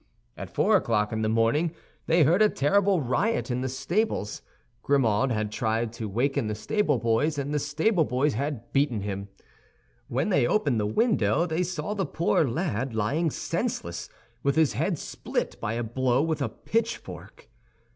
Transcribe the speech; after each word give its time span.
At 0.35 0.49
four 0.55 0.75
o'clock 0.75 1.11
in 1.13 1.21
the 1.21 1.29
morning 1.29 1.75
they 2.07 2.23
heard 2.23 2.41
a 2.41 2.49
terrible 2.49 3.01
riot 3.01 3.51
in 3.51 3.61
the 3.61 3.69
stables. 3.69 4.41
Grimaud 4.81 5.29
had 5.29 5.51
tried 5.51 5.93
to 5.93 6.09
waken 6.09 6.47
the 6.47 6.55
stable 6.55 6.97
boys, 6.97 7.37
and 7.37 7.53
the 7.53 7.59
stable 7.59 8.03
boys 8.03 8.33
had 8.33 8.73
beaten 8.73 9.01
him. 9.01 9.27
When 10.07 10.29
they 10.29 10.47
opened 10.47 10.79
the 10.79 10.87
window, 10.87 11.45
they 11.45 11.61
saw 11.61 11.93
the 11.93 12.07
poor 12.07 12.47
lad 12.47 12.95
lying 12.95 13.29
senseless, 13.29 14.09
with 14.41 14.55
his 14.55 14.73
head 14.73 14.97
split 14.97 15.61
by 15.61 15.73
a 15.73 15.83
blow 15.83 16.23
with 16.23 16.41
a 16.41 16.49
pitchfork. 16.49 17.47